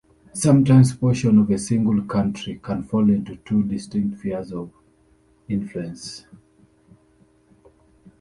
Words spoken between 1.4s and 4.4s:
of a single country can fall into two distinct